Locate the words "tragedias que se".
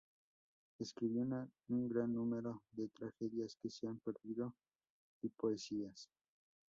2.89-3.85